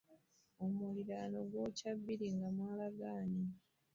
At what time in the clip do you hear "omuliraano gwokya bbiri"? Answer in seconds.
0.63-2.27